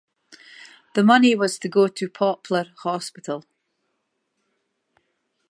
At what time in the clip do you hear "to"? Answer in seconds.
1.59-1.69, 1.87-2.09